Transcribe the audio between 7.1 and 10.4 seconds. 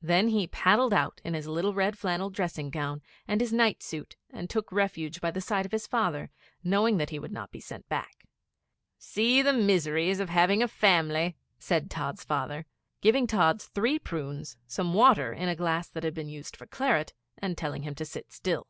he would not be sent back. 'See the miseries of